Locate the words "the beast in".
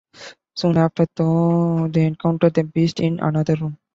2.49-3.19